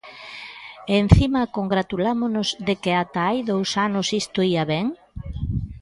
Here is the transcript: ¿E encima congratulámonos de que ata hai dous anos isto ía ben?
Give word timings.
¿E 0.91 0.93
encima 1.03 1.41
congratulámonos 1.57 2.47
de 2.67 2.73
que 2.81 2.91
ata 3.03 3.21
hai 3.27 3.39
dous 3.51 3.69
anos 3.87 4.07
isto 4.21 4.39
ía 4.53 4.63
ben? 4.73 4.85